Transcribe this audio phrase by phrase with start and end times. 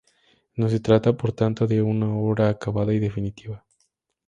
[0.55, 3.63] No se trata, por tanto, de una obra acabada y definitiva.